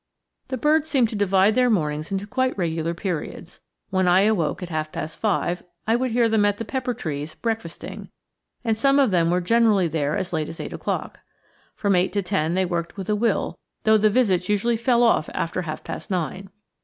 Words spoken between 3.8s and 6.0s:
When I awoke at half past five I